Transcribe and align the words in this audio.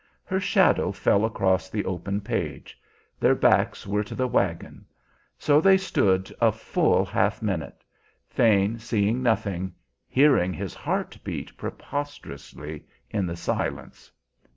Her 0.23 0.39
shadow 0.39 0.91
fell 0.91 1.25
across 1.25 1.69
the 1.69 1.85
open 1.85 2.21
page; 2.21 2.75
their 3.19 3.35
backs 3.35 3.85
were 3.85 4.03
to 4.05 4.15
the 4.15 4.25
wagon. 4.27 4.87
So 5.37 5.61
they 5.61 5.77
stood 5.77 6.33
a 6.41 6.51
full 6.51 7.05
half 7.05 7.39
minute, 7.43 7.83
Thane 8.27 8.79
seeing 8.79 9.21
nothing, 9.21 9.75
hearing 10.07 10.53
his 10.55 10.73
heart 10.73 11.19
beat 11.23 11.55
preposterously 11.55 12.83
in 13.11 13.27
the 13.27 13.35
silence. 13.37 14.11